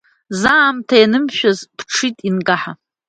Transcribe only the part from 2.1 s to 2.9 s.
ианкаҳа…